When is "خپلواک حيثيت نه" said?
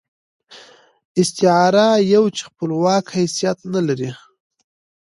2.47-3.81